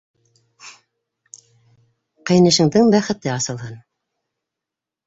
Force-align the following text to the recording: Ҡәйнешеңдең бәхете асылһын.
Ҡәйнешеңдең 2.31 2.91
бәхете 2.97 3.35
асылһын. 3.37 3.81